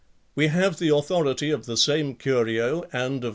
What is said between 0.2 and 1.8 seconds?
We have the authority of the